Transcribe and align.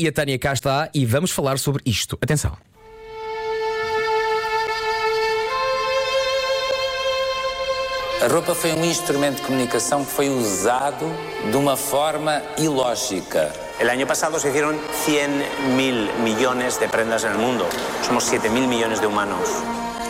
e 0.00 0.08
a 0.08 0.12
Tânia 0.12 0.38
cá 0.38 0.54
está 0.54 0.88
e 0.94 1.04
vamos 1.04 1.30
falar 1.30 1.58
sobre 1.58 1.82
isto. 1.84 2.18
Atenção. 2.22 2.56
A 8.22 8.28
roupa 8.28 8.54
foi 8.54 8.72
um 8.72 8.84
instrumento 8.84 9.36
de 9.36 9.42
comunicação 9.42 10.04
que 10.04 10.10
foi 10.10 10.28
usado 10.30 11.06
de 11.50 11.56
uma 11.56 11.76
forma 11.76 12.42
ilógica. 12.56 13.52
El 13.78 13.90
año 13.90 14.06
pasado 14.06 14.38
se 14.38 14.48
hicieron 14.48 14.78
100 15.04 15.76
mil 15.76 16.10
millones 16.22 16.78
de 16.80 16.88
prendas 16.88 17.24
en 17.24 17.32
el 17.32 17.38
mundo. 17.38 17.66
Somos 18.06 18.24
7 18.24 18.48
mil 18.50 18.66
millones 18.66 19.00
de 19.00 19.06
humanos. 19.06 19.48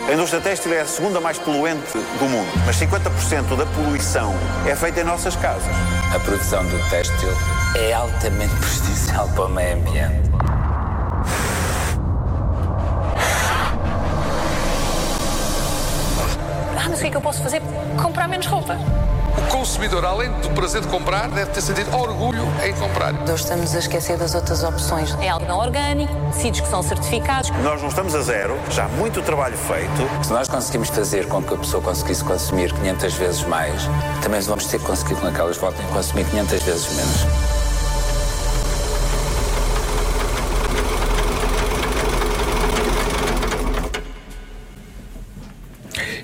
A 0.07 0.13
indústria 0.13 0.41
têxtil 0.41 0.73
é 0.73 0.81
a 0.81 0.85
segunda 0.85 1.21
mais 1.21 1.37
poluente 1.37 1.93
do 1.93 2.25
mundo, 2.25 2.49
mas 2.65 2.75
50% 2.75 3.55
da 3.55 3.65
poluição 3.67 4.33
é 4.67 4.75
feita 4.75 5.01
em 5.01 5.03
nossas 5.03 5.35
casas. 5.35 5.73
A 6.13 6.19
produção 6.19 6.65
do 6.65 6.89
têxtil 6.89 7.29
é 7.75 7.93
altamente 7.93 8.53
prejudicial 8.59 9.29
para 9.29 9.45
o 9.45 9.49
meio 9.49 9.75
ambiente. 9.75 10.31
Ah, 16.77 16.89
mas 16.89 16.97
o 16.97 17.01
que 17.01 17.07
é 17.07 17.11
que 17.11 17.17
eu 17.17 17.21
posso 17.21 17.41
fazer? 17.43 17.61
Comprar 18.01 18.27
menos 18.27 18.47
roupa. 18.47 18.77
O 19.37 19.47
consumidor, 19.49 20.03
além 20.05 20.31
do 20.41 20.49
prazer 20.49 20.81
de 20.81 20.87
comprar, 20.87 21.29
deve 21.29 21.51
ter 21.51 21.61
sentido 21.61 21.95
orgulho 21.95 22.43
em 22.63 22.73
comprar. 22.73 23.13
Nós 23.13 23.41
estamos 23.41 23.73
a 23.73 23.79
esquecer 23.79 24.17
das 24.17 24.35
outras 24.35 24.63
opções. 24.63 25.15
É 25.21 25.29
algo 25.29 25.45
não 25.45 25.57
orgânico, 25.57 26.13
tecidos 26.33 26.61
que 26.61 26.67
são 26.67 26.83
certificados. 26.83 27.49
Nós 27.63 27.81
não 27.81 27.89
estamos 27.89 28.13
a 28.15 28.21
zero, 28.21 28.59
já 28.69 28.85
há 28.85 28.87
muito 28.89 29.21
trabalho 29.21 29.57
feito. 29.57 30.25
Se 30.25 30.31
nós 30.31 30.47
conseguimos 30.47 30.89
fazer 30.89 31.27
com 31.27 31.41
que 31.41 31.53
a 31.53 31.57
pessoa 31.57 31.81
conseguisse 31.81 32.23
consumir 32.23 32.73
500 32.73 33.13
vezes 33.13 33.43
mais, 33.43 33.83
também 34.21 34.41
vamos 34.41 34.65
ter 34.65 34.79
que 34.79 34.85
conseguir 34.85 35.15
com 35.15 35.31
que 35.31 35.39
elas 35.39 35.57
voltem 35.57 35.85
a 35.85 35.89
consumir 35.89 36.25
500 36.25 36.63
vezes 36.63 36.95
menos. 36.95 37.70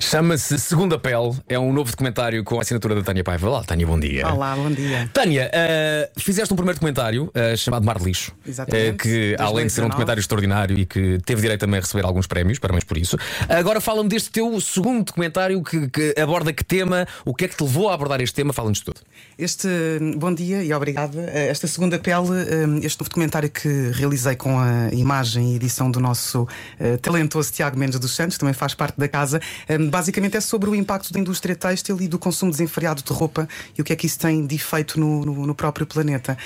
Chama-se 0.00 0.58
Segunda 0.58 0.98
Pele, 0.98 1.34
é 1.48 1.58
um 1.58 1.72
novo 1.72 1.90
documentário 1.90 2.42
com 2.44 2.58
a 2.58 2.62
assinatura 2.62 2.94
da 2.94 3.02
Tânia 3.02 3.24
Paiva. 3.24 3.48
Olá, 3.48 3.64
Tânia, 3.64 3.86
bom 3.86 3.98
dia. 3.98 4.26
Olá, 4.28 4.54
bom 4.54 4.70
dia. 4.70 5.10
Tânia, 5.12 5.50
eh, 5.52 6.10
fizeste 6.16 6.52
um 6.52 6.56
primeiro 6.56 6.76
documentário 6.78 7.30
eh, 7.34 7.56
chamado 7.56 7.84
Mar 7.84 7.98
de 7.98 8.04
Lixo. 8.04 8.32
Exatamente. 8.46 8.86
eh, 8.88 8.92
que, 8.92 9.36
além 9.38 9.66
de 9.66 9.72
ser 9.72 9.80
um 9.82 9.88
2019. 9.88 9.88
documentário 9.90 10.20
extraordinário 10.20 10.78
e 10.78 10.86
que 10.86 11.18
teve 11.26 11.42
direito 11.42 11.60
também 11.60 11.78
a 11.78 11.82
receber 11.82 12.04
alguns 12.04 12.26
prémios, 12.26 12.58
parabéns 12.58 12.84
por 12.84 12.96
isso. 12.96 13.18
Agora 13.48 13.80
fala-me 13.80 14.08
deste 14.08 14.30
teu 14.30 14.60
segundo 14.60 15.04
documentário 15.04 15.62
que, 15.62 15.88
que 15.88 16.14
aborda 16.20 16.52
que 16.52 16.64
tema, 16.64 17.06
o 17.24 17.34
que 17.34 17.44
é 17.44 17.48
que 17.48 17.56
te 17.56 17.62
levou 17.64 17.88
a 17.90 17.94
abordar 17.94 18.20
este 18.20 18.34
tema? 18.34 18.52
Fala-nos 18.52 18.80
tudo. 18.80 19.00
Este, 19.38 19.68
bom 20.16 20.32
dia 20.32 20.62
e 20.62 20.72
obrigada. 20.72 21.20
Eh, 21.32 21.48
Esta 21.48 21.66
segunda 21.66 21.98
pele, 21.98 22.28
eh, 22.30 22.86
este 22.86 23.00
novo 23.00 23.08
documentário 23.10 23.50
que 23.50 23.90
realizei 23.94 24.36
com 24.36 24.58
a 24.58 24.88
imagem 24.92 25.52
e 25.52 25.56
edição 25.56 25.90
do 25.90 25.98
nosso 26.00 26.46
eh, 26.78 26.96
talentoso 26.98 27.52
Tiago 27.52 27.78
Mendes 27.78 27.98
dos 27.98 28.14
Santos, 28.14 28.38
também 28.38 28.54
faz 28.54 28.74
parte 28.74 28.98
da 28.98 29.08
casa, 29.08 29.40
eh, 29.68 29.78
basicamente 29.88 30.36
é 30.36 30.40
sobre 30.40 30.68
o 30.70 30.74
impacto 30.74 31.12
da 31.12 31.18
indústria 31.20 31.54
têxtil 31.56 32.00
e 32.00 32.08
do 32.08 32.18
consumo 32.18 32.50
desenfreado 32.50 33.02
de 33.02 33.12
roupa 33.12 33.48
e 33.76 33.80
o 33.80 33.84
que 33.84 33.92
é 33.92 33.96
que 33.96 34.06
isso 34.06 34.18
tem 34.18 34.46
de 34.46 34.54
efeito 34.54 34.98
no, 34.98 35.24
no- 35.24 35.46
no 35.46 35.54
próprio 35.54 35.86
planeta. 35.86 36.36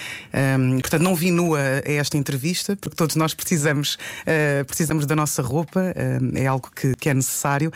Um, 0.58 0.80
portanto, 0.80 1.02
não 1.02 1.14
vi 1.14 1.30
nua 1.30 1.58
a 1.86 1.92
esta 1.92 2.16
entrevista, 2.16 2.76
porque 2.76 2.96
todos 2.96 3.16
nós 3.16 3.34
precisamos, 3.34 3.98
eh, 4.26 4.64
precisamos 4.64 5.06
da 5.06 5.14
nossa 5.16 5.42
roupa, 5.42 5.94
é 6.34 6.46
algo 6.46 6.70
que, 6.74 6.94
que 6.96 7.08
é 7.08 7.14
necessário, 7.14 7.72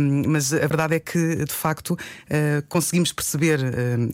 um, 0.00 0.22
mas 0.30 0.52
a 0.52 0.58
verdade 0.66 0.94
é 0.96 1.00
que, 1.00 1.44
de 1.44 1.52
facto, 1.52 1.96
eh, 2.28 2.62
conseguimos 2.68 3.12
perceber, 3.12 3.60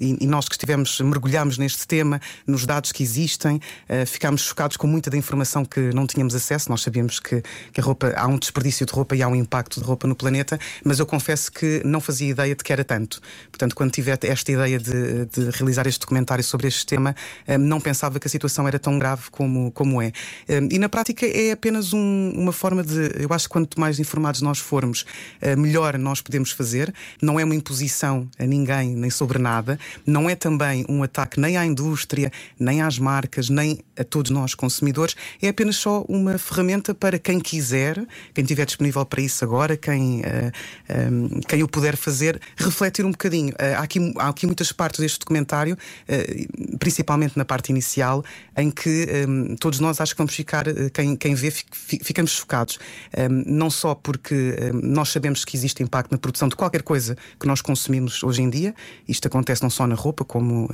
e, 0.01 0.17
e 0.21 0.27
nós 0.27 0.49
que 0.49 0.55
estivemos, 0.55 1.01
mergulhamos 1.01 1.59
neste 1.59 1.87
tema, 1.87 2.21
nos 2.47 2.67
dados 2.67 2.93
que 2.93 3.03
existem, 3.03 3.61
eh, 3.89 4.05
ficámos 4.07 4.43
chocados 4.43 4.77
com 4.77 4.87
muita 4.87 5.11
da 5.11 5.17
informação 5.17 5.65
que 5.65 5.81
não 5.95 6.07
tínhamos 6.07 6.35
acesso. 6.35 6.69
Nós 6.71 6.83
sabíamos 6.83 7.21
que, 7.21 7.43
que 7.73 7.81
a 7.81 7.85
roupa, 7.85 8.13
há 8.17 8.27
um 8.27 8.39
desperdício 8.39 8.85
de 8.87 8.93
roupa 8.93 9.17
e 9.17 9.23
há 9.23 9.29
um 9.29 9.35
impacto 9.37 9.81
de 9.81 9.87
roupa 9.87 10.07
no 10.07 10.15
planeta, 10.15 10.59
mas 10.91 10.99
eu 10.99 11.07
confesso 11.07 11.53
que 11.53 11.83
não 11.85 12.01
fazia 12.01 12.29
ideia 12.31 12.53
de 12.53 12.65
que 12.65 12.73
era 12.73 12.83
tanto. 12.85 13.21
Portanto, 13.49 13.77
quando 13.77 13.93
tive 13.93 14.11
esta 14.11 14.51
ideia 14.51 14.77
de, 14.77 15.25
de 15.27 15.51
realizar 15.57 15.87
este 15.87 16.01
documentário 16.01 16.43
sobre 16.43 16.67
este 16.67 16.85
tema, 16.85 17.15
eh, 17.47 17.57
não 17.57 17.81
pensava 17.81 18.19
que 18.19 18.27
a 18.27 18.31
situação 18.31 18.67
era 18.67 18.77
tão 18.77 18.99
grave 18.99 19.31
como, 19.31 19.71
como 19.71 20.03
é. 20.03 20.11
Eh, 20.49 20.61
E 20.69 20.79
na 20.81 20.89
prática 20.89 21.25
é 21.25 21.53
apenas 21.53 21.93
um- 21.93 22.33
uma 22.35 22.51
forma 22.53 22.83
de. 22.83 23.23
Eu 23.23 23.29
acho 23.33 23.45
que 23.47 23.51
quanto 23.53 23.79
mais 23.79 24.01
informados 24.01 24.43
nós 24.43 24.59
formos, 24.59 25.05
eh, 25.41 25.55
melhor 25.55 25.97
nós 25.97 26.21
podemos 26.21 26.51
fazer. 26.51 26.93
Não 27.23 27.39
é 27.39 27.45
uma 27.45 27.55
imposição 27.55 28.29
a 28.37 28.45
ninguém, 28.45 28.97
nem 28.97 29.11
sobre 29.11 29.39
nada. 29.39 29.79
Não 30.05 30.29
é 30.29 30.35
também 30.35 30.85
um 30.89 31.05
ataque 31.05 31.39
nem 31.39 31.57
à 31.57 31.65
indústria, 31.65 32.33
nem 32.59 32.83
às 32.83 32.99
marcas, 32.99 33.49
nem 33.49 33.79
a 33.97 34.03
todos 34.03 34.33
nós 34.33 34.55
consumidores. 34.57 35.15
É 35.41 35.49
apenas 35.51 35.77
só 35.77 36.05
uma 36.09 36.37
ferramenta 36.37 36.93
para 36.95 37.17
quem 37.17 37.39
quiser, 37.39 37.95
quem 38.35 38.43
estiver 38.43 38.67
disponível 38.67 39.05
para 39.07 39.21
isso 39.23 39.45
agora, 39.45 39.77
quem, 39.77 40.23
eh, 40.25 40.51
um, 40.89 41.41
quem 41.49 41.63
o 41.63 41.69
puder 41.69 41.97
fazer, 41.97 42.41
refletir 42.57 43.05
um 43.05 43.11
bocadinho. 43.11 43.53
Eh, 43.59 43.75
há, 43.75 43.81
aqui, 43.81 44.13
há 44.17 44.29
aqui 44.29 44.47
muitas 44.47 44.73
partes 44.73 45.01
deste 45.01 45.19
documentário, 45.21 45.77
eh, 46.09 46.47
principalmente 46.79 47.37
na 47.37 47.45
parte 47.45 47.71
inicial, 47.71 48.25
em 48.57 48.71
que 48.71 49.07
um, 49.29 49.57
todos 49.57 49.81
nós 49.81 50.01
acho 50.01 50.15
que 50.15 50.19
vamos 50.19 50.35
ficar, 50.35 50.67
eh, 50.69 50.91
quem, 50.93 51.17
quem 51.17 51.35
vê, 51.35 51.51
fi- 51.51 51.65
fi- 51.73 52.01
ficamos 52.03 52.33
chocados. 52.33 52.79
Um, 53.17 53.45
não 53.47 53.71
só 53.71 53.95
porque 53.95 54.57
nós 54.83 55.09
sabemos 55.11 55.45
que 55.45 55.57
existe 55.57 55.83
impacto 55.83 56.13
na 56.13 56.19
produção 56.19 56.49
de 56.49 56.57
qualquer 56.57 56.83
coisa 56.83 57.17
que 57.39 57.47
nós 57.47 57.61
consumimos 57.61 58.23
hoje 58.23 58.43
em 58.43 58.51
dia, 58.51 58.75
isto 59.09 59.27
acontece 59.27 59.63
não 59.63 59.71
só 59.71 59.87
na 59.87 59.95
roupa, 59.95 60.25
como 60.25 60.69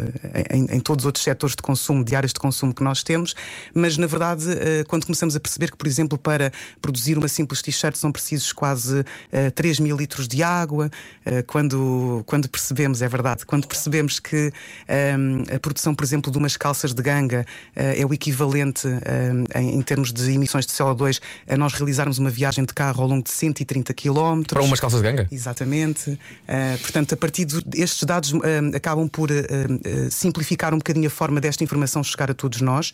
em, 0.50 0.76
em 0.76 0.80
todos 0.80 1.02
os 1.04 1.06
outros 1.06 1.24
setores 1.24 1.54
de 1.56 1.62
consumo, 1.62 2.04
de 2.04 2.14
áreas 2.14 2.32
de 2.32 2.40
consumo 2.40 2.74
que 2.74 2.82
nós 2.82 3.02
temos, 3.02 3.34
mas 3.74 3.96
na 3.96 4.06
verdade, 4.06 4.46
quando 4.88 5.04
começamos 5.06 5.34
a 5.36 5.40
perceber 5.40 5.70
que, 5.70 5.76
por 5.76 5.86
exemplo, 5.86 6.18
para 6.18 6.52
produzir 6.80 7.16
uma 7.18 7.28
simples 7.28 7.62
t-shirt 7.62 7.96
são 7.96 8.12
precisos 8.12 8.52
quase 8.52 9.04
eh, 9.32 9.50
3 9.50 9.80
mil 9.80 9.95
litros 9.96 10.28
de 10.28 10.42
água, 10.42 10.90
eh, 11.24 11.42
quando, 11.42 12.22
quando 12.26 12.48
percebemos, 12.48 13.02
é 13.02 13.08
verdade, 13.08 13.44
quando 13.44 13.66
percebemos 13.66 14.20
que 14.20 14.52
ehm, 14.88 15.42
a 15.54 15.58
produção, 15.58 15.94
por 15.94 16.04
exemplo, 16.04 16.30
de 16.30 16.38
umas 16.38 16.56
calças 16.56 16.92
de 16.92 17.02
ganga 17.02 17.44
eh, 17.74 18.00
é 18.00 18.06
o 18.06 18.12
equivalente 18.12 18.86
ehm, 18.86 19.44
em, 19.54 19.82
termos 19.82 20.12
de 20.12 20.30
emissões 20.32 20.66
de 20.66 20.72
CO2 20.72 21.20
a 21.48 21.56
nós 21.56 21.72
realizarmos 21.74 22.18
uma 22.18 22.30
viagem 22.30 22.64
de 22.64 22.72
carro 22.72 23.02
ao 23.02 23.08
longo 23.08 23.24
de 23.24 23.30
130 23.30 23.94
km. 23.94 24.42
Para 24.48 24.62
umas 24.62 24.80
calças 24.80 25.00
de 25.00 25.08
ganga? 25.08 25.28
Exatamente. 25.30 26.10
Uh, 26.10 26.78
portanto, 26.80 27.14
a 27.14 27.16
partir 27.16 27.44
destes 27.44 28.04
dados 28.04 28.32
uh, 28.32 28.40
acabam 28.74 29.08
por 29.08 29.28
simplificar 30.10 30.74
um 30.74 30.78
bocadinho 30.78 31.06
a 31.06 31.10
forma 31.10 31.40
desta 31.40 31.62
informação 31.64 32.02
chegar 32.02 32.30
a 32.30 32.34
todos 32.34 32.60
nós. 32.60 32.92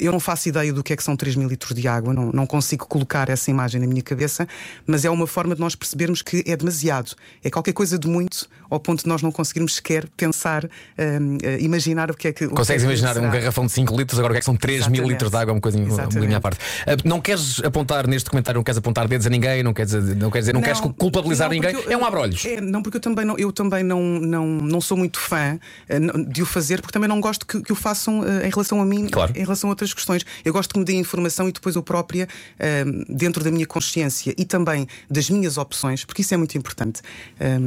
Eu 0.00 0.12
não 0.12 0.20
faço 0.20 0.48
ideia 0.48 0.72
do 0.72 0.82
que 0.82 0.92
é 0.92 0.96
que 0.96 1.02
são 1.02 1.16
3 1.16 1.36
mil 1.36 1.48
litros 1.48 1.74
de 1.74 1.86
água, 1.88 2.12
não, 2.12 2.30
não 2.32 2.46
consigo 2.46 2.86
colocar 2.86 3.28
essa 3.28 3.50
imagem 3.50 3.80
na 3.80 3.86
minha 3.86 4.02
cabeça, 4.02 4.46
mas 4.86 5.04
é 5.04 5.10
uma 5.10 5.26
forma 5.26 5.54
de 5.54 5.60
nós 5.60 5.74
percebermos 5.74 6.22
que 6.26 6.42
é 6.46 6.56
demasiado. 6.56 7.14
É 7.42 7.48
qualquer 7.48 7.72
coisa 7.72 7.96
de 7.98 8.08
muito, 8.08 8.48
ao 8.70 8.78
ponto 8.80 9.02
de 9.02 9.08
nós 9.08 9.22
não 9.22 9.30
conseguirmos 9.32 9.76
sequer 9.76 10.06
pensar, 10.16 10.64
uh, 10.64 10.68
uh, 10.68 11.60
imaginar 11.60 12.10
o 12.10 12.14
que 12.14 12.28
é 12.28 12.32
que. 12.32 12.44
o 12.46 12.48
que 12.50 12.54
Consegues 12.54 12.82
é 12.82 12.86
que 12.86 12.92
imaginar 12.92 13.10
um 13.18 13.20
será. 13.30 13.32
garrafão 13.40 13.66
de 13.66 13.72
5 13.72 13.96
litros, 13.96 14.18
agora 14.18 14.32
o 14.32 14.34
que 14.34 14.38
é 14.38 14.40
que 14.40 14.44
são 14.46 14.56
3 14.56 14.76
mil 14.88 14.94
Exatamente. 15.02 15.10
litros 15.12 15.30
de 15.30 15.36
água, 15.36 15.50
é 15.50 15.54
uma 15.54 15.60
coisa 15.60 15.78
um 15.78 15.84
bocadinho 15.86 16.36
à 16.36 16.40
parte. 16.40 16.58
Ah, 16.86 16.96
Não 17.04 17.20
queres 17.20 17.62
apontar 17.64 18.06
neste 18.06 18.24
documentário, 18.26 18.58
não 18.58 18.64
queres 18.64 18.78
apontar 18.78 19.06
dedos 19.08 19.26
a 19.26 19.30
ninguém, 19.30 19.62
não 19.62 19.72
queres, 19.74 19.92
não 19.92 20.30
queres, 20.30 20.44
dizer, 20.46 20.52
não 20.52 20.62
queres 20.62 20.80
culpabilizar 20.80 21.48
não, 21.48 21.54
ninguém, 21.54 21.72
eu- 21.74 21.90
é 21.90 21.96
um 21.96 22.04
abrolhos. 22.04 22.44
É, 22.44 22.60
não, 22.60 22.82
porque 22.82 22.96
eu 22.96 23.00
também 23.00 23.24
não, 23.24 23.36
eu 23.38 23.52
também 23.52 23.82
não, 23.82 24.00
não, 24.20 24.46
não 24.46 24.80
sou 24.80 24.96
muito 24.96 25.18
fã 25.18 25.58
eh, 25.88 25.98
não- 25.98 26.22
de 26.24 26.42
o 26.42 26.46
fazer, 26.46 26.80
porque 26.80 26.92
também 26.92 27.08
não 27.08 27.20
gosto 27.20 27.46
que, 27.46 27.60
que 27.62 27.72
o 27.72 27.76
façam 27.76 28.24
eh, 28.24 28.46
em 28.46 28.50
relação 28.50 28.80
a 28.80 28.84
mim, 28.84 29.06
Claro. 29.08 29.32
em 29.36 29.40
relação 29.40 29.68
a 29.68 29.72
outras 29.72 29.92
questões. 29.94 30.24
Eu 30.44 30.52
gosto 30.52 30.72
que 30.72 30.78
me 30.78 30.84
deem 30.84 30.98
informação 31.00 31.48
e 31.48 31.52
depois 31.52 31.76
eu 31.76 31.82
própria, 31.82 32.28
eh, 32.58 32.84
dentro 33.08 33.42
da 33.44 33.50
minha 33.50 33.66
consciência 33.66 34.34
e 34.36 34.44
também 34.44 34.86
das 35.10 35.28
minhas 35.30 35.56
opções, 35.58 36.04
porque 36.04 36.22
isso 36.22 36.34
é 36.34 36.36
muito 36.36 36.56
importante. 36.58 37.00
Eh, 37.40 37.58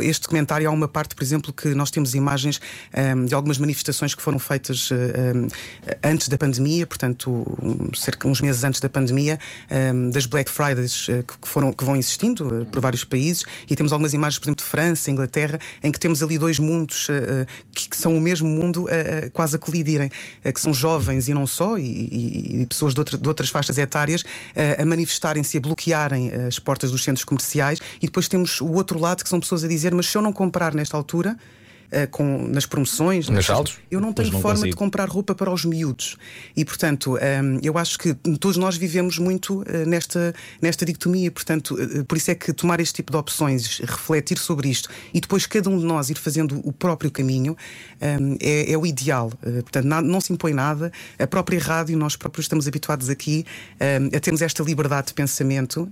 Este 0.00 0.22
documentário 0.22 0.68
há 0.68 0.72
uma 0.72 0.88
parte, 0.88 1.14
por 1.14 1.22
exemplo, 1.22 1.52
que 1.52 1.74
nós 1.74 1.90
temos 1.90 2.14
imagens 2.14 2.60
eh, 2.92 3.14
de 3.14 3.34
algumas 3.34 3.58
manifestações 3.58 4.14
que 4.14 4.22
foram 4.22 4.38
feitas 4.38 4.90
eh, 4.92 5.48
eh, 5.86 5.98
antes 6.04 6.28
da 6.28 6.36
pandemia, 6.38 6.86
portanto, 6.86 7.30
um, 7.62 7.94
cerca 7.94 8.26
uns 8.28 8.40
meses 8.40 8.64
antes 8.64 8.80
da 8.80 8.88
pandemia, 8.88 9.38
eh, 9.68 9.92
das 10.12 10.26
Black 10.26 10.50
Fridays 10.50 11.06
eh, 11.08 11.22
que 11.22 11.48
foram, 11.48 11.72
que 11.72 11.84
vão 11.84 11.96
existindo 11.96 12.62
eh, 12.62 12.64
por 12.64 12.80
vários 12.80 13.04
países, 13.04 13.44
e 13.68 13.76
temos 13.76 13.92
algumas 13.92 14.12
imagens, 14.14 14.38
por 14.38 14.46
exemplo, 14.46 14.64
de 14.64 14.70
França, 14.70 15.10
Inglaterra, 15.10 15.58
em 15.82 15.90
que 15.92 15.98
temos 16.00 16.22
ali 16.22 16.38
dois 16.38 16.58
mundos 16.58 17.08
eh, 17.10 17.42
eh, 17.42 17.46
que, 17.74 17.88
que 17.90 17.96
são 17.96 18.16
o 18.16 18.20
mesmo 18.20 18.48
mundo 18.48 18.86
eh, 18.88 19.28
quase 19.32 19.56
a 19.56 19.58
colidirem, 19.58 20.10
eh, 20.44 20.52
que 20.52 20.60
são 20.60 20.72
jovens 20.72 21.28
e 21.28 21.34
não 21.34 21.46
só, 21.46 21.76
e, 21.76 21.82
e- 21.82 22.62
e 22.62 22.66
pessoas 22.66 22.94
de, 22.94 23.00
outra- 23.00 23.18
de 23.18 23.28
outras 23.28 23.48
faixas 23.50 23.76
etárias 23.78 24.24
a 24.78 24.84
manifestarem-se, 24.84 25.56
a 25.58 25.60
bloquearem 25.60 26.30
as 26.46 26.58
portas 26.58 26.90
dos 26.90 27.02
centros 27.02 27.24
comerciais, 27.24 27.80
e 28.00 28.06
depois 28.06 28.28
temos 28.28 28.60
o 28.60 28.68
outro 28.72 28.98
lado, 28.98 29.22
que 29.24 29.28
são 29.28 29.40
pessoas 29.40 29.64
a 29.64 29.68
dizer: 29.68 29.83
Mas 29.92 30.06
se 30.06 30.16
eu 30.16 30.22
não 30.22 30.32
comprar 30.32 30.74
nesta 30.74 30.96
altura. 30.96 31.36
Eh, 31.94 32.06
com, 32.06 32.46
nas 32.48 32.66
promoções. 32.66 33.28
Nos 33.28 33.46
saldos? 33.46 33.78
Eu 33.90 34.00
não 34.00 34.12
tenho 34.12 34.32
não 34.32 34.40
forma 34.40 34.56
de 34.56 34.60
consigo. 34.62 34.76
comprar 34.76 35.08
roupa 35.08 35.34
para 35.34 35.50
os 35.52 35.64
miúdos. 35.64 36.16
E, 36.56 36.64
portanto, 36.64 37.14
hum, 37.16 37.58
eu 37.62 37.78
acho 37.78 37.98
que 37.98 38.12
todos 38.38 38.56
nós 38.56 38.76
vivemos 38.76 39.18
muito 39.18 39.62
eh, 39.66 39.84
nesta, 39.86 40.34
nesta 40.60 40.84
dicotomia. 40.84 41.30
Portanto, 41.30 41.76
eh, 41.80 42.02
por 42.02 42.16
isso 42.18 42.30
é 42.30 42.34
que 42.34 42.52
tomar 42.52 42.80
este 42.80 42.94
tipo 42.96 43.12
de 43.12 43.16
opções, 43.18 43.78
refletir 43.80 44.38
sobre 44.38 44.68
isto 44.68 44.88
e 45.12 45.20
depois 45.20 45.46
cada 45.46 45.70
um 45.70 45.78
de 45.78 45.84
nós 45.84 46.10
ir 46.10 46.16
fazendo 46.18 46.60
o 46.64 46.72
próprio 46.72 47.10
caminho 47.10 47.56
hum, 48.20 48.36
é, 48.40 48.72
é 48.72 48.76
o 48.78 48.84
ideal. 48.84 49.30
Portanto, 49.62 49.84
nada- 49.86 50.06
não 50.06 50.20
se 50.20 50.32
impõe 50.32 50.52
nada. 50.52 50.92
A 51.18 51.26
própria 51.26 51.58
rádio, 51.60 51.96
nós 51.96 52.16
próprios 52.16 52.44
estamos 52.46 52.66
habituados 52.68 53.08
aqui 53.08 53.44
hum, 53.80 54.10
a 54.16 54.20
termos 54.20 54.42
esta 54.42 54.62
liberdade 54.62 55.08
de 55.08 55.14
pensamento 55.14 55.88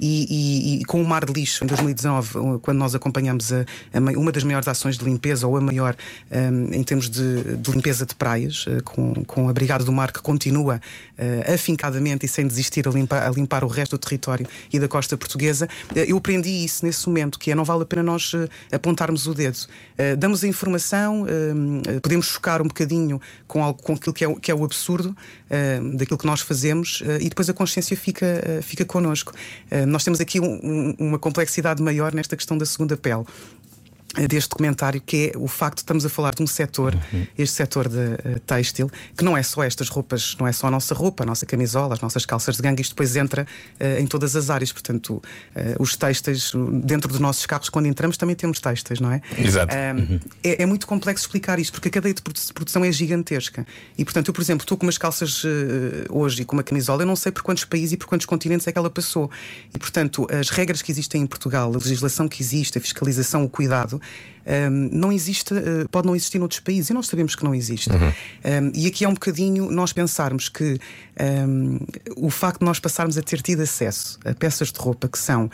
e, 0.00 0.78
e- 0.78 0.80
e 0.80 0.84
com 0.84 1.00
o 1.02 1.06
Mar 1.06 1.24
de 1.24 1.32
Lixo, 1.32 1.64
em 1.64 1.66
2019, 1.66 2.58
quando 2.62 2.78
nós 2.78 2.94
acompanhamos 2.94 3.52
a- 3.52 3.64
a 3.92 4.18
uma 4.18 4.32
das 4.32 4.44
maiores 4.44 4.68
ações 4.68 4.96
de 4.96 5.04
limpeza, 5.08 5.46
ou 5.46 5.56
a 5.56 5.60
maior 5.60 5.96
hum, 6.30 6.68
em 6.72 6.82
termos 6.84 7.08
de, 7.10 7.56
de 7.56 7.70
limpeza 7.70 8.04
de 8.06 8.14
praias, 8.14 8.64
eh, 8.68 8.80
com, 8.84 9.14
com 9.24 9.48
a 9.48 9.52
Brigada 9.52 9.84
do 9.84 9.92
Mar 9.92 10.12
que 10.12 10.20
continua 10.20 10.80
eh, 11.16 11.52
afincadamente 11.54 12.26
e 12.26 12.28
sem 12.28 12.46
desistir 12.46 12.86
a 12.86 12.90
limpar, 12.90 13.26
a 13.26 13.30
limpar 13.30 13.64
o 13.64 13.68
resto 13.68 13.96
do 13.96 13.98
território 13.98 14.46
e 14.72 14.78
da 14.78 14.86
costa 14.88 15.16
portuguesa, 15.16 15.68
eh, 15.94 16.04
eu 16.08 16.16
aprendi 16.18 16.50
isso 16.64 16.84
nesse 16.84 17.06
momento, 17.08 17.38
que 17.38 17.50
é 17.50 17.54
não 17.54 17.64
vale 17.64 17.82
a 17.82 17.86
pena 17.86 18.02
nós 18.02 18.32
apontarmos 18.72 19.26
o 19.26 19.34
dedo. 19.34 19.58
Damos 20.18 20.44
a 20.44 20.46
informação, 20.48 21.26
podemos 22.02 22.26
chocar 22.26 22.60
um 22.62 22.66
bocadinho 22.68 23.20
com, 23.46 23.62
algo, 23.64 23.82
com 23.82 23.94
aquilo 23.94 24.12
que 24.14 24.24
é, 24.24 24.34
que 24.34 24.50
é 24.50 24.54
o 24.54 24.64
absurdo 24.64 25.16
daquilo 25.94 26.18
que 26.18 26.26
nós 26.26 26.40
fazemos 26.40 27.02
e 27.20 27.28
depois 27.28 27.48
a 27.48 27.52
consciência 27.54 27.96
fica, 27.96 28.26
fica 28.62 28.84
connosco. 28.84 29.32
Nós 29.88 30.04
temos 30.04 30.20
aqui 30.20 30.38
um- 30.40 30.60
um- 30.62 30.94
uma 30.98 31.18
complexidade 31.18 31.82
maior 31.82 32.12
nesta 32.14 32.36
questão 32.36 32.56
da 32.58 32.66
segunda 32.66 32.96
pele 32.96 33.24
deste 34.26 34.48
documentário, 34.50 35.00
que 35.00 35.32
é 35.34 35.38
o 35.38 35.46
facto 35.46 35.76
de 35.76 35.82
estamos 35.82 36.04
a 36.04 36.08
falar 36.08 36.34
de 36.34 36.42
um 36.42 36.46
setor, 36.46 36.96
este 37.36 37.54
setor 37.54 37.88
de 37.88 37.98
eh, 37.98 38.38
têxtil, 38.46 38.90
que 39.16 39.24
não 39.24 39.36
é 39.36 39.42
só 39.42 39.62
estas 39.62 39.88
roupas, 39.88 40.36
não 40.40 40.46
é 40.46 40.52
só 40.52 40.66
a 40.66 40.70
nossa 40.70 40.94
roupa, 40.94 41.22
a 41.22 41.26
nossa 41.26 41.46
camisola, 41.46 41.94
as 41.94 42.00
nossas 42.00 42.24
calças 42.26 42.56
de 42.56 42.62
gangue, 42.62 42.82
isto 42.82 42.92
depois 42.92 43.14
entra 43.16 43.46
eh, 43.78 44.00
em 44.00 44.06
todas 44.06 44.34
as 44.34 44.50
áreas. 44.50 44.72
Portanto, 44.72 45.22
eh, 45.54 45.76
os 45.78 45.96
têxteis, 45.96 46.52
dentro 46.82 47.08
dos 47.10 47.20
nossos 47.20 47.46
carros, 47.46 47.68
quando 47.68 47.86
entramos, 47.86 48.16
também 48.16 48.34
temos 48.34 48.60
têxteis, 48.60 49.00
não 49.00 49.12
é? 49.12 49.20
Exato. 49.38 49.74
Um, 49.74 50.18
é, 50.42 50.62
é 50.62 50.66
muito 50.66 50.86
complexo 50.86 51.24
explicar 51.24 51.58
isto, 51.58 51.72
porque 51.72 51.88
a 51.88 51.90
cadeia 51.90 52.14
de 52.14 52.22
produ- 52.22 52.40
produção 52.54 52.84
é 52.84 52.90
gigantesca. 52.90 53.66
E, 53.96 54.04
portanto, 54.04 54.28
eu, 54.28 54.34
por 54.34 54.42
exemplo, 54.42 54.64
estou 54.64 54.76
com 54.76 54.86
umas 54.86 54.98
calças 54.98 55.42
hoje 56.10 56.42
e 56.42 56.44
com 56.44 56.56
uma 56.56 56.62
camisola, 56.62 57.02
eu 57.02 57.06
não 57.06 57.16
sei 57.16 57.30
por 57.30 57.42
quantos 57.42 57.64
países 57.64 57.92
e 57.92 57.96
por 57.96 58.06
quantos 58.06 58.26
continentes 58.26 58.66
é 58.66 58.72
que 58.72 58.78
ela 58.78 58.90
passou. 58.90 59.30
E, 59.74 59.78
portanto, 59.78 60.26
as 60.30 60.50
regras 60.50 60.82
que 60.82 60.90
existem 60.90 61.22
em 61.22 61.26
Portugal, 61.26 61.70
a 61.72 61.76
legislação 61.78 62.28
que 62.28 62.42
existe, 62.42 62.78
a 62.78 62.80
fiscalização, 62.80 63.44
o 63.44 63.48
cuidado, 63.48 64.00
um, 64.48 64.88
não 64.90 65.12
existe, 65.12 65.52
eh, 65.52 65.86
pode 65.90 66.06
não 66.06 66.16
existir 66.16 66.38
noutros 66.38 66.60
países. 66.60 66.88
E 66.88 66.94
nós 66.94 67.06
sabemos 67.06 67.36
que 67.36 67.44
não 67.44 67.54
existe. 67.54 67.90
Um, 67.90 68.72
e 68.74 68.86
aqui 68.86 69.04
é 69.04 69.08
um 69.08 69.12
bocadinho 69.12 69.70
nós 69.70 69.92
pensarmos 69.92 70.48
que 70.48 70.78
um, 71.46 71.78
o 72.16 72.30
facto 72.30 72.60
de 72.60 72.64
nós 72.64 72.80
passarmos 72.80 73.18
a 73.18 73.22
ter 73.22 73.42
tido 73.42 73.60
acesso 73.60 74.18
a 74.24 74.34
peças 74.34 74.72
de 74.72 74.78
roupa 74.78 75.06
que 75.06 75.18
são. 75.18 75.50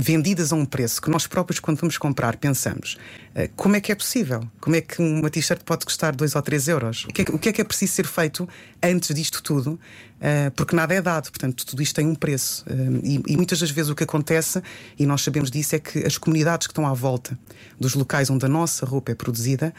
Vendidas 0.00 0.52
a 0.52 0.56
um 0.56 0.64
preço 0.64 1.00
que 1.00 1.10
nós 1.10 1.26
próprios, 1.26 1.60
quando 1.60 1.78
vamos 1.78 1.98
comprar, 1.98 2.36
pensamos 2.36 2.96
eh, 3.34 3.48
como 3.54 3.76
é 3.76 3.80
que 3.80 3.92
é 3.92 3.94
possível? 3.94 4.42
Como 4.60 4.74
é 4.74 4.80
que 4.80 5.00
uma 5.00 5.30
t-shirt 5.30 5.62
pode 5.64 5.84
custar 5.84 6.14
2 6.14 6.34
ou 6.34 6.42
3 6.42 6.68
euros? 6.68 7.04
O 7.04 7.08
que, 7.08 7.22
é 7.22 7.24
que, 7.24 7.34
o 7.34 7.38
que 7.38 7.48
é 7.48 7.52
que 7.52 7.60
é 7.60 7.64
preciso 7.64 7.92
ser 7.92 8.06
feito 8.06 8.48
antes 8.82 9.14
disto 9.14 9.42
tudo? 9.42 9.78
Eh, 10.20 10.50
porque 10.50 10.74
nada 10.74 10.94
é 10.94 11.00
dado, 11.00 11.30
portanto, 11.30 11.64
tudo 11.64 11.82
isto 11.82 11.94
tem 11.94 12.06
um 12.06 12.14
preço. 12.14 12.64
Eh, 12.68 12.72
e, 13.02 13.22
e 13.32 13.36
muitas 13.36 13.60
das 13.60 13.70
vezes 13.70 13.90
o 13.90 13.94
que 13.94 14.04
acontece, 14.04 14.62
e 14.98 15.06
nós 15.06 15.22
sabemos 15.22 15.50
disso, 15.50 15.76
é 15.76 15.78
que 15.78 16.04
as 16.06 16.18
comunidades 16.18 16.66
que 16.66 16.72
estão 16.72 16.86
à 16.86 16.94
volta 16.94 17.38
dos 17.78 17.94
locais 17.94 18.30
onde 18.30 18.44
a 18.44 18.48
nossa 18.48 18.84
roupa 18.86 19.12
é 19.12 19.14
produzida 19.14 19.72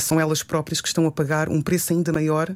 são 0.00 0.18
elas 0.18 0.42
próprias 0.42 0.80
que 0.80 0.88
estão 0.88 1.06
a 1.06 1.12
pagar 1.12 1.48
um 1.48 1.62
preço 1.62 1.92
ainda 1.92 2.12
maior 2.12 2.52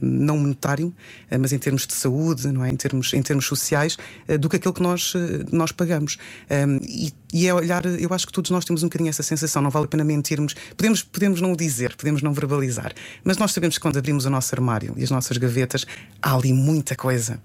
não 0.00 0.38
monetário, 0.38 0.88
uh, 0.88 1.38
mas 1.38 1.52
em 1.52 1.58
termos 1.58 1.86
de 1.86 1.94
saúde, 1.94 2.48
não 2.48 2.64
é? 2.64 2.70
em, 2.70 2.76
termos, 2.76 3.12
em 3.12 3.22
termos 3.22 3.46
sociais, 3.46 3.96
uh, 4.28 4.38
do 4.38 4.48
que 4.48 4.56
aquilo 4.56 4.74
que 4.74 4.82
nós, 4.82 5.14
nós 5.52 5.72
pagamos. 5.72 6.18
Um, 6.50 6.78
e, 6.82 7.12
e 7.32 7.46
é 7.46 7.54
olhar, 7.54 7.84
eu 7.84 8.12
acho 8.12 8.26
que 8.26 8.32
todos 8.32 8.50
nós 8.50 8.64
temos 8.64 8.82
um 8.82 8.86
bocadinho 8.86 9.10
essa 9.10 9.22
sensação, 9.22 9.60
não 9.60 9.70
vale 9.70 9.86
a 9.86 9.88
pena 9.88 10.04
mentirmos. 10.04 10.54
Podemos, 10.76 11.02
podemos 11.02 11.40
não 11.40 11.52
o 11.52 11.56
dizer, 11.56 11.94
podemos 11.96 12.22
não 12.22 12.32
verbalizar, 12.32 12.92
mas 13.24 13.36
nós 13.36 13.52
sabemos 13.52 13.76
que 13.76 13.82
quando 13.82 13.98
abrimos 13.98 14.24
o 14.24 14.30
nosso 14.30 14.54
armário 14.54 14.94
e 14.96 15.02
as 15.02 15.10
nossas 15.10 15.36
gavetas, 15.36 15.86
há 16.22 16.34
ali 16.34 16.52
muita 16.52 16.94
coisa 16.94 17.40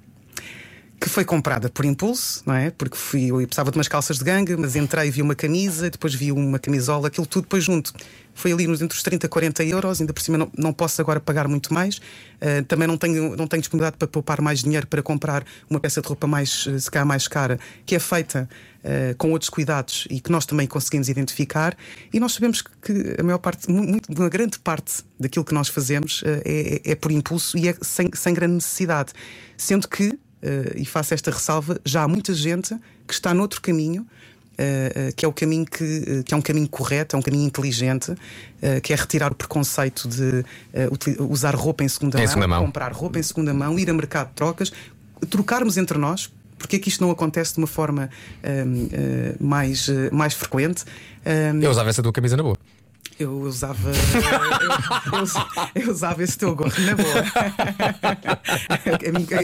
que 1.02 1.10
foi 1.10 1.26
comprada 1.26 1.68
por 1.68 1.84
impulso, 1.84 2.44
não 2.46 2.54
é? 2.54 2.70
Porque 2.70 2.96
fui, 2.96 3.32
eu 3.32 3.38
precisava 3.48 3.72
de 3.72 3.78
umas 3.80 3.88
calças 3.88 4.20
de 4.20 4.24
gangue, 4.24 4.56
mas 4.56 4.76
entrei 4.76 5.08
e 5.08 5.12
vi 5.12 5.24
uma 5.24 5.34
camisa, 5.34 5.90
depois 5.90 6.14
vi 6.14 6.32
uma 6.32 6.60
camisola, 6.60 7.08
aquilo 7.08 7.26
tudo 7.26 7.42
depois 7.42 7.64
junto. 7.64 7.92
Foi 8.36 8.52
ali 8.52 8.68
nos 8.68 8.84
entre 8.84 8.96
os 8.96 9.02
30 9.02 9.26
e 9.26 9.30
40 9.30 9.64
euros, 9.64 10.00
ainda 10.00 10.14
por 10.14 10.22
cima 10.22 10.38
não, 10.38 10.52
não 10.56 10.72
posso 10.72 11.02
agora 11.02 11.20
pagar 11.20 11.48
muito 11.48 11.74
mais. 11.74 11.98
Uh, 11.98 12.64
também 12.68 12.88
não 12.88 12.98
tenho, 12.98 13.36
não 13.36 13.48
tenho 13.48 13.62
disponibilidade 13.62 13.98
para 13.98 14.08
poupar 14.08 14.42
mais 14.42 14.62
dinheiro 14.62 14.86
para 14.86 15.02
comprar 15.02 15.44
uma 15.68 15.80
peça 15.80 16.04
de 16.04 16.08
roupa 16.08 16.28
mais, 16.28 16.68
uh, 16.68 16.80
se 16.80 16.92
calhar 16.92 17.06
mais 17.06 17.28
cara, 17.28 17.60
que 17.84 17.96
é 17.96 18.00
feita 18.00 18.48
uh, 18.84 19.16
com 19.18 19.32
outros 19.32 19.50
cuidados 19.50 20.08
e 20.08 20.20
que 20.20 20.32
nós 20.32 20.46
também 20.46 20.68
conseguimos 20.68 21.10
identificar. 21.10 21.76
E 22.14 22.20
nós 22.20 22.34
sabemos 22.34 22.62
que 22.62 23.16
a 23.20 23.24
maior 23.24 23.40
parte, 23.40 23.72
muito, 23.72 24.08
uma 24.14 24.30
grande 24.30 24.60
parte 24.60 25.04
daquilo 25.20 25.44
que 25.44 25.54
nós 25.54 25.68
fazemos 25.68 26.24
é, 26.46 26.92
é 26.92 26.96
por 26.96 27.12
impulso 27.12 27.58
e 27.58 27.70
é 27.70 27.76
sem, 27.82 28.08
sem 28.14 28.36
grande 28.36 28.54
necessidade. 28.54 29.14
Sendo 29.58 29.88
que 29.88 30.14
Uh, 30.14 30.31
e 30.76 30.86
faço 30.86 31.14
esta 31.14 31.32
ressalva, 31.32 31.80
já 31.86 32.04
há 32.04 32.08
muita 32.08 32.34
gente 32.34 32.76
que 33.08 33.14
está 33.14 33.34
noutro 33.34 33.62
caminho. 33.62 34.06
Uh, 34.52 35.10
uh, 35.10 35.16
que 35.16 35.26
é 35.26 35.28
o 35.28 35.34
caminho 35.34 35.66
que, 35.66 36.24
que 36.24 36.34
é 36.34 36.38
um 36.38 36.42
caminho 36.42 36.68
correto, 36.68 37.16
é 37.16 37.20
um 37.20 37.22
caminho 37.22 37.48
inteligente, 37.48 38.14
que 38.84 38.94
é 38.94 38.96
retirar 38.96 39.32
o 39.32 39.36
preconceito 39.36 40.08
de 40.08 40.46
usar 41.20 41.56
roupa 41.56 41.84
em 41.84 41.88
segunda, 41.88 42.18
em 42.20 42.22
mão, 42.22 42.28
segunda 42.28 42.48
mão, 42.48 42.66
comprar 42.66 42.92
roupa 42.92 43.18
em 43.18 43.24
segunda 43.24 43.54
mão, 43.54 43.80
ir 43.80 43.90
a 43.90 43.94
mercado 43.94 44.28
de 44.28 44.34
trocas, 44.34 44.72
trocarmos 45.30 45.78
entre 45.78 45.98
nós. 45.98 46.32
Porque 46.60 46.76
é 46.76 46.80
que 46.80 46.90
isto 46.90 47.02
não 47.02 47.10
acontece 47.10 47.54
de 47.54 47.60
uma 47.60 47.66
forma 47.66 48.10
mais, 49.40 49.88
mais 50.12 50.36
frequente? 50.36 50.84
Eu 51.60 51.72
usava 51.72 51.90
essa 51.90 52.04
tua 52.04 52.14
camisa 52.14 52.38
na 52.38 52.44
boa. 52.44 52.58
Eu 53.22 53.40
usava. 53.42 53.92
eu, 53.92 55.20
eu, 55.20 55.84
eu, 55.84 55.92
usava 55.92 56.24
esse 56.24 56.36
teu 56.38 56.56
gorro, 56.56 56.74
na 56.80 56.96
boa. 56.96 57.24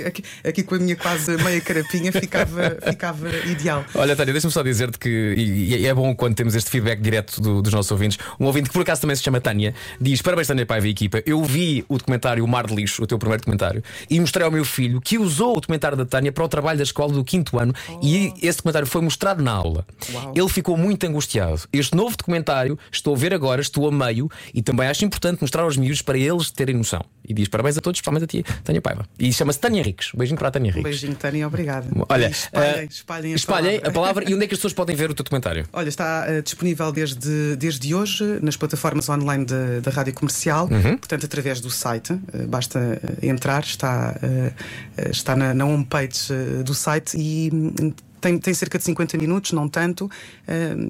aqui, 0.08 0.24
aqui, 0.44 0.64
com 0.64 0.74
a 0.76 0.80
minha 0.80 0.96
quase 0.96 1.38
meia 1.38 1.62
carapinha 1.62 2.12
ficava, 2.12 2.76
ficava 2.84 3.30
ideal. 3.46 3.86
Olha, 3.94 4.16
Tânia, 4.16 4.34
deixa-me 4.34 4.52
só 4.52 4.64
dizer-te 4.64 4.98
que, 4.98 5.10
e, 5.38 5.76
e, 5.76 5.86
é 5.86 5.94
bom 5.94 6.16
quando 6.16 6.34
temos 6.34 6.56
este 6.56 6.72
feedback 6.72 7.00
direto 7.00 7.40
do, 7.40 7.62
dos 7.62 7.72
nossos 7.72 7.92
ouvintes. 7.92 8.18
Um 8.40 8.46
ouvinte 8.46 8.70
que 8.70 8.74
por 8.74 8.82
acaso 8.82 9.02
também 9.02 9.16
se 9.16 9.22
chama 9.22 9.40
Tânia 9.40 9.76
diz: 10.02 10.24
Parabéns, 10.24 10.48
Tânia 10.48 10.66
Paiva 10.66 10.88
e 10.88 10.90
equipa. 10.90 11.22
Eu 11.24 11.44
vi 11.44 11.86
o 11.88 12.00
documentário 12.00 12.44
O 12.44 12.48
Mar 12.48 12.66
de 12.66 12.74
Lixo, 12.74 13.04
o 13.04 13.08
teu 13.08 13.20
primeiro 13.20 13.42
documentário, 13.42 13.84
e 14.10 14.20
mostrei 14.20 14.44
ao 14.44 14.52
meu 14.52 14.66
filho 14.66 15.00
que 15.00 15.20
usou 15.20 15.56
o 15.56 15.62
documentário 15.62 15.96
da 15.96 16.06
Tânia 16.06 16.32
para 16.32 16.44
o 16.44 16.50
trabalho 16.50 16.78
da 16.78 16.84
escola 16.84 17.14
do 17.14 17.24
quinto 17.24 17.60
ano 17.60 17.74
oh. 17.90 18.00
e 18.02 18.34
esse 18.42 18.58
documentário 18.58 18.88
foi 18.88 19.02
mostrado 19.02 19.44
na 19.44 19.52
aula. 19.52 19.86
Uau. 20.12 20.34
Ele 20.36 20.50
ficou 20.50 20.76
muito 20.76 21.06
angustiado. 21.06 21.62
Este 21.72 21.96
novo 21.96 22.18
documentário, 22.18 22.78
estou 22.92 23.14
a 23.14 23.18
ver 23.18 23.34
agora, 23.34 23.62
estou 23.68 23.88
a 23.88 23.92
meio 23.92 24.30
e 24.54 24.62
também 24.62 24.88
acho 24.88 25.06
importante 25.06 25.42
mostrar 25.42 25.64
aos 25.64 25.78
miúdos 25.78 26.02
para 26.02 26.18
eles 26.18 26.52
terem 26.52 26.76
noção. 26.76 27.04
E 27.28 27.34
diz 27.34 27.48
parabéns 27.48 27.78
a 27.78 27.82
todos, 27.82 27.98
especialmente 27.98 28.24
a 28.24 28.28
ti, 28.28 28.44
Tânia 28.64 28.82
Paiva. 28.82 29.06
E 29.20 29.32
chama-se 29.34 29.60
Tânia 29.60 29.84
Ricos. 29.84 30.12
Um 30.16 30.18
beijinho 30.18 30.38
para 30.38 30.48
a 30.48 30.52
Tânia 30.52 30.72
Ricos. 30.72 30.80
Um 30.80 30.84
beijinho, 30.84 31.16
Tânia, 31.16 31.48
obrigada. 31.48 31.88
Olha, 32.08 32.28
espalhem, 32.28 32.88
espalhem, 32.90 33.34
a, 33.34 33.36
espalhem 33.36 33.80
palavra. 33.80 33.90
a 33.90 33.92
palavra. 33.92 34.30
e 34.30 34.34
onde 34.34 34.46
é 34.46 34.48
que 34.48 34.54
as 34.54 34.60
pessoas 34.60 34.74
podem 34.74 34.96
ver 34.96 35.12
o 35.12 35.14
teu 35.14 35.24
documentário? 35.24 35.68
Olha, 35.74 35.90
está 35.90 36.26
uh, 36.30 36.42
disponível 36.42 36.92
desde, 36.92 37.56
desde 37.58 37.94
hoje 37.94 38.24
nas 38.42 38.56
plataformas 38.56 39.10
online 39.10 39.46
da, 39.46 39.80
da 39.82 39.92
Rádio 39.92 40.14
Comercial, 40.14 40.70
uhum. 40.72 40.98
portanto, 40.98 41.26
através 41.26 41.60
do 41.60 41.70
site. 41.70 42.14
Uh, 42.14 42.48
basta 42.48 42.80
uh, 42.80 43.26
entrar, 43.26 43.64
está, 43.64 44.16
está 45.10 45.36
na, 45.36 45.54
na 45.54 45.66
homepage 45.66 46.34
do 46.64 46.74
site 46.74 47.18
e 47.18 47.52
tem, 48.20 48.38
tem, 48.38 48.54
cerca 48.54 48.78
de 48.78 48.84
50 48.84 49.18
minutos, 49.18 49.52
não 49.52 49.68
tanto, 49.68 50.06
uh, 50.06 50.10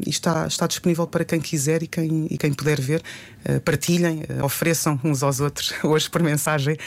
e 0.05 0.09
está, 0.09 0.47
está 0.47 0.67
disponível 0.67 1.07
para 1.07 1.25
quem 1.25 1.39
quiser 1.39 1.83
e 1.83 1.87
quem, 1.87 2.27
e 2.29 2.37
quem 2.37 2.53
puder 2.53 2.79
ver. 2.79 3.01
Uh, 3.47 3.59
partilhem, 3.61 4.23
uh, 4.23 4.43
ofereçam 4.43 4.99
uns 5.03 5.23
aos 5.23 5.39
outros 5.39 5.73
hoje 5.83 6.09
por 6.09 6.21
mensagem, 6.21 6.77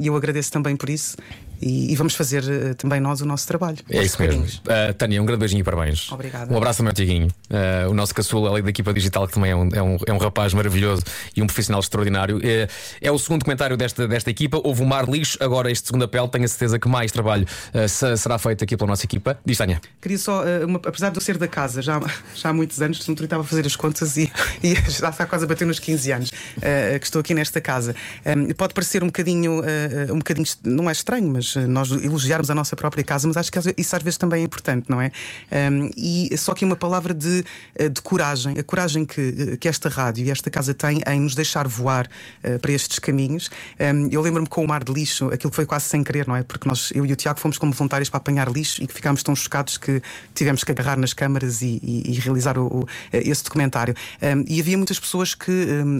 e 0.00 0.06
eu 0.06 0.16
agradeço 0.16 0.50
também 0.50 0.76
por 0.76 0.90
isso. 0.90 1.16
E, 1.60 1.92
e, 1.92 1.96
vamos 1.96 2.14
fazer 2.14 2.42
uh, 2.42 2.74
também 2.74 3.00
nós 3.00 3.20
o 3.20 3.26
nosso 3.26 3.46
trabalho. 3.46 3.78
É 3.90 4.02
isso 4.02 4.20
mesmo. 4.20 4.42
Uh, 4.44 4.92
Tânia, 4.94 5.20
um 5.22 5.26
grande 5.26 5.40
beijinho 5.40 5.60
e 5.60 5.64
parabéns. 5.64 6.10
Obrigada. 6.12 6.52
Um 6.52 6.56
abraço 6.56 6.82
ao 6.82 6.84
meu 6.84 6.92
Tiguinho, 6.92 7.28
uh, 7.28 7.90
o 7.90 7.94
nosso 7.94 8.14
caçula 8.14 8.50
ali 8.50 8.62
da 8.62 8.70
equipa 8.70 8.92
digital, 8.92 9.26
que 9.26 9.34
também 9.34 9.50
é 9.50 9.56
um, 9.56 9.68
é, 9.72 9.82
um, 9.82 9.96
é 10.06 10.12
um 10.12 10.18
rapaz 10.18 10.52
maravilhoso 10.52 11.02
e 11.34 11.42
um 11.42 11.46
profissional 11.46 11.80
extraordinário. 11.80 12.40
É, 12.42 12.68
é 13.00 13.10
o 13.10 13.18
segundo 13.18 13.44
comentário 13.44 13.76
desta, 13.76 14.06
desta 14.06 14.30
equipa. 14.30 14.60
Houve 14.62 14.82
um 14.82 14.86
mar 14.86 15.08
lixo, 15.08 15.38
agora 15.40 15.70
este 15.70 15.86
segundo 15.86 16.04
apelo. 16.04 16.28
Tenho 16.28 16.44
a 16.44 16.48
certeza 16.48 16.78
que 16.78 16.88
mais 16.88 17.12
trabalho 17.12 17.46
será 18.16 18.38
feito 18.38 18.64
aqui 18.64 18.76
pela 18.76 18.88
nossa 18.88 19.04
equipa. 19.04 19.38
Diz, 19.44 19.58
Tânia. 19.58 19.80
Queria 20.00 20.18
só, 20.18 20.42
uma, 20.66 20.80
apesar 20.84 21.10
de 21.10 21.16
eu 21.16 21.22
ser 21.22 21.38
da 21.38 21.48
casa 21.48 21.80
já, 21.80 22.00
já 22.34 22.50
há 22.50 22.52
muitos 22.52 22.80
anos, 22.82 23.06
não 23.06 23.14
estava 23.14 23.42
a 23.42 23.46
fazer 23.46 23.66
as 23.66 23.76
contas 23.76 24.16
e, 24.16 24.30
e 24.62 24.74
já 24.90 25.10
está 25.10 25.26
quase 25.26 25.44
a 25.44 25.48
bater 25.48 25.66
nos 25.66 25.78
15 25.78 26.12
anos 26.12 26.30
que 26.30 27.04
estou 27.06 27.20
aqui 27.20 27.34
nesta 27.34 27.60
casa. 27.60 27.94
Um, 28.24 28.52
pode 28.54 28.74
parecer 28.74 29.02
um 29.02 29.06
bocadinho, 29.06 29.62
um 30.10 30.18
bocadinho, 30.18 30.46
não 30.64 30.88
é 30.88 30.92
estranho, 30.92 31.28
mas 31.28 31.45
nós, 31.54 31.90
nós 31.90 31.92
elogiarmos 31.92 32.50
a 32.50 32.54
nossa 32.54 32.74
própria 32.74 33.04
casa, 33.04 33.28
mas 33.28 33.36
acho 33.36 33.52
que 33.52 33.58
isso 33.76 33.96
às 33.96 34.02
vezes 34.02 34.16
também 34.16 34.40
é 34.40 34.44
importante, 34.44 34.88
não 34.88 35.00
é? 35.00 35.10
Um, 35.70 35.90
e 35.96 36.36
só 36.36 36.54
que 36.54 36.64
uma 36.64 36.76
palavra 36.76 37.14
de, 37.14 37.44
de 37.92 38.02
coragem, 38.02 38.58
a 38.58 38.62
coragem 38.62 39.04
que, 39.04 39.56
que 39.58 39.68
esta 39.68 39.88
rádio 39.88 40.24
e 40.24 40.30
esta 40.30 40.50
casa 40.50 40.74
tem 40.74 41.00
em 41.06 41.20
nos 41.20 41.34
deixar 41.34 41.68
voar 41.68 42.08
uh, 42.44 42.58
para 42.58 42.72
estes 42.72 42.98
caminhos. 42.98 43.50
Um, 43.78 44.08
eu 44.10 44.20
lembro-me 44.20 44.48
com 44.48 44.64
o 44.64 44.68
mar 44.68 44.82
de 44.82 44.92
lixo, 44.92 45.28
aquilo 45.32 45.52
foi 45.52 45.66
quase 45.66 45.86
sem 45.86 46.02
querer, 46.02 46.26
não 46.26 46.36
é? 46.36 46.42
Porque 46.42 46.68
nós, 46.68 46.90
eu 46.94 47.04
e 47.04 47.12
o 47.12 47.16
Tiago, 47.16 47.38
fomos 47.38 47.58
como 47.58 47.72
voluntários 47.72 48.08
para 48.08 48.18
apanhar 48.18 48.50
lixo 48.50 48.82
e 48.82 48.86
que 48.86 48.94
ficámos 48.94 49.22
tão 49.22 49.34
chocados 49.34 49.76
que 49.76 50.02
tivemos 50.34 50.64
que 50.64 50.72
agarrar 50.72 50.98
nas 50.98 51.12
câmaras 51.12 51.62
e, 51.62 51.80
e, 51.82 52.12
e 52.12 52.20
realizar 52.20 52.58
o, 52.58 52.66
o, 52.66 52.86
esse 53.12 53.44
documentário. 53.44 53.94
Um, 54.22 54.44
e 54.48 54.60
havia 54.60 54.76
muitas 54.76 54.98
pessoas 54.98 55.34
que, 55.34 55.52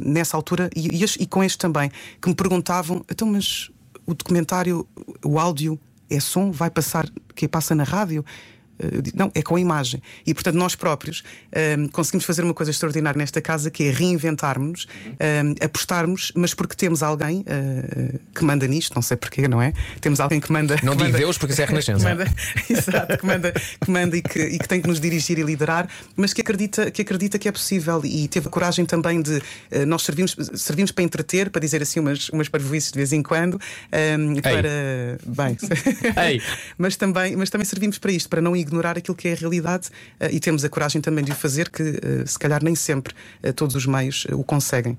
nessa 0.04 0.36
altura, 0.36 0.70
e, 0.74 1.04
e, 1.18 1.26
com 1.26 1.42
este 1.42 1.58
também, 1.58 1.90
que 2.20 2.28
me 2.28 2.34
perguntavam: 2.34 3.04
então, 3.10 3.28
mas 3.28 3.70
o 4.06 4.14
documentário, 4.14 4.86
o 5.24 5.38
áudio 5.38 5.78
é 6.08 6.20
som? 6.20 6.50
Vai 6.50 6.70
passar, 6.70 7.06
que 7.34 7.48
passa 7.48 7.74
na 7.74 7.84
rádio? 7.84 8.24
Não, 9.14 9.30
é 9.34 9.42
com 9.42 9.56
a 9.56 9.60
imagem. 9.60 10.02
E 10.26 10.34
portanto, 10.34 10.56
nós 10.56 10.74
próprios 10.74 11.22
um, 11.78 11.88
conseguimos 11.88 12.24
fazer 12.24 12.42
uma 12.42 12.54
coisa 12.54 12.70
extraordinária 12.70 13.18
nesta 13.18 13.40
casa 13.40 13.70
que 13.70 13.84
é 13.84 13.90
reinventarmos, 13.90 14.86
um, 15.06 15.64
apostarmos, 15.64 16.32
mas 16.34 16.54
porque 16.54 16.74
temos 16.74 17.02
alguém 17.02 17.40
uh, 17.40 18.18
que 18.34 18.44
manda 18.44 18.66
nisto, 18.66 18.94
não 18.94 19.02
sei 19.02 19.16
porquê, 19.16 19.48
não 19.48 19.60
é? 19.60 19.72
Temos 20.00 20.20
alguém 20.20 20.40
que 20.40 20.52
manda. 20.52 20.76
Não 20.82 20.92
que 20.92 20.98
digo 20.98 21.04
manda, 21.04 21.18
Deus, 21.18 21.38
porque 21.38 21.52
isso 21.52 21.62
é 21.62 21.64
a 21.64 21.68
renascença. 21.68 22.06
Que 22.06 22.14
manda, 22.14 22.34
exato, 22.70 23.18
que 23.18 23.26
manda, 23.26 23.52
que 23.52 23.90
manda 23.90 24.16
e, 24.16 24.22
que, 24.22 24.38
e 24.38 24.58
que 24.58 24.68
tem 24.68 24.80
que 24.80 24.88
nos 24.88 25.00
dirigir 25.00 25.38
e 25.38 25.42
liderar, 25.42 25.88
mas 26.14 26.32
que 26.32 26.40
acredita 26.40 26.90
que, 26.90 27.02
acredita 27.02 27.38
que 27.38 27.48
é 27.48 27.52
possível 27.52 28.00
e 28.04 28.28
teve 28.28 28.48
a 28.48 28.50
coragem 28.50 28.84
também 28.84 29.22
de. 29.22 29.36
Uh, 29.36 29.86
nós 29.86 30.02
servimos, 30.02 30.36
servimos 30.54 30.92
para 30.92 31.04
entreter, 31.04 31.50
para 31.50 31.60
dizer 31.60 31.82
assim 31.82 32.00
umas, 32.00 32.28
umas 32.28 32.48
parvoices 32.48 32.92
de 32.92 32.98
vez 32.98 33.12
em 33.12 33.22
quando, 33.22 33.54
um, 33.54 34.40
para. 34.40 35.18
Bem, 35.26 35.56
mas, 36.78 36.96
também, 36.96 37.36
mas 37.36 37.50
também 37.50 37.64
servimos 37.64 37.98
para 37.98 38.12
isto, 38.12 38.28
para 38.28 38.40
não 38.40 38.56
ignorar 38.66 38.98
aquilo 38.98 39.16
que 39.16 39.28
é 39.28 39.32
a 39.32 39.36
realidade 39.36 39.88
uh, 40.20 40.26
e 40.30 40.40
temos 40.40 40.64
a 40.64 40.68
coragem 40.68 41.00
também 41.00 41.24
de 41.24 41.32
o 41.32 41.34
fazer, 41.34 41.70
que 41.70 41.82
uh, 41.82 42.26
se 42.26 42.38
calhar 42.38 42.62
nem 42.62 42.74
sempre 42.74 43.14
uh, 43.44 43.52
todos 43.52 43.74
os 43.74 43.86
meios 43.86 44.26
o 44.32 44.44
conseguem. 44.44 44.98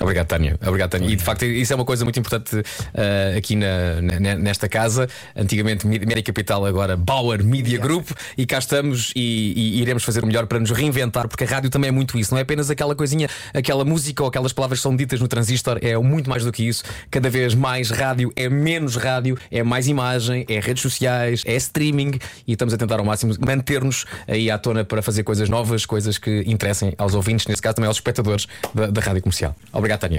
Obrigado, 0.00 0.26
Tânia. 0.26 0.56
Obrigado, 0.64 0.90
Tânia. 0.90 1.08
E 1.08 1.16
de 1.16 1.22
facto, 1.22 1.44
isso 1.44 1.72
é 1.72 1.76
uma 1.76 1.84
coisa 1.84 2.04
muito 2.04 2.18
importante 2.20 2.56
uh, 2.56 3.36
aqui 3.36 3.56
na, 3.56 4.00
nesta 4.38 4.68
casa. 4.68 5.08
Antigamente 5.34 5.86
Média 5.86 6.22
Capital, 6.22 6.64
agora 6.64 6.96
Bauer 6.96 7.42
Media 7.42 7.78
Group. 7.78 8.10
E 8.36 8.46
cá 8.46 8.58
estamos 8.58 9.12
e, 9.16 9.52
e, 9.56 9.80
iremos 9.80 10.04
fazer 10.04 10.22
o 10.22 10.26
melhor 10.26 10.46
para 10.46 10.60
nos 10.60 10.70
reinventar, 10.70 11.28
porque 11.28 11.44
a 11.44 11.46
rádio 11.46 11.70
também 11.70 11.88
é 11.88 11.92
muito 11.92 12.18
isso. 12.18 12.32
Não 12.32 12.38
é 12.38 12.42
apenas 12.42 12.70
aquela 12.70 12.94
coisinha, 12.94 13.28
aquela 13.52 13.84
música 13.84 14.22
ou 14.22 14.28
aquelas 14.28 14.52
palavras 14.52 14.78
que 14.78 14.82
são 14.82 14.94
ditas 14.94 15.20
no 15.20 15.28
transistor. 15.28 15.78
É 15.82 15.96
muito 15.98 16.30
mais 16.30 16.44
do 16.44 16.52
que 16.52 16.66
isso. 16.66 16.84
Cada 17.10 17.28
vez 17.28 17.54
mais 17.54 17.90
rádio 17.90 18.32
é 18.36 18.48
menos 18.48 18.96
rádio, 18.96 19.36
é 19.50 19.62
mais 19.62 19.88
imagem, 19.88 20.44
é 20.48 20.60
redes 20.60 20.82
sociais, 20.82 21.42
é 21.44 21.56
streaming. 21.56 22.18
E 22.46 22.52
estamos 22.52 22.72
a 22.72 22.76
tentar 22.78 22.98
ao 22.98 23.04
máximo 23.04 23.34
manter-nos 23.44 24.04
aí 24.26 24.50
à 24.50 24.58
tona 24.58 24.84
para 24.84 25.02
fazer 25.02 25.22
coisas 25.22 25.48
novas, 25.48 25.84
coisas 25.84 26.18
que 26.18 26.42
interessem 26.46 26.92
aos 26.96 27.14
ouvintes, 27.14 27.46
nesse 27.46 27.60
caso 27.60 27.76
também 27.76 27.88
aos 27.88 27.96
espectadores 27.96 28.46
da, 28.74 28.86
da 28.86 29.00
rádio 29.00 29.22
comercial. 29.22 29.54
Obrigado, 29.80 30.00
Tânia. 30.00 30.18